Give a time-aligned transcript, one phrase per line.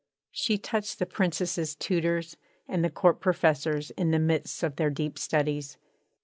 [0.31, 2.35] She touched the Princess's tutors
[2.67, 5.77] and the Court professors in the midst of their deep studies.